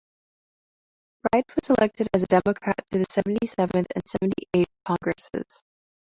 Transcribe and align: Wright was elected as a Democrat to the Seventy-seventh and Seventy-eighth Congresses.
Wright 1.31 1.45
was 1.61 1.69
elected 1.77 2.07
as 2.15 2.23
a 2.23 2.25
Democrat 2.25 2.73
to 2.89 2.97
the 2.97 3.05
Seventy-seventh 3.11 3.85
and 3.93 4.03
Seventy-eighth 4.03 4.73
Congresses. 4.83 5.61